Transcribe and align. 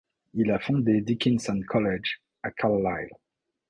Il 0.33 0.49
a 0.49 0.57
fondé 0.57 1.01
Dickinson 1.01 1.61
College 1.67 2.23
à 2.41 2.49
Carlisle. 2.49 3.11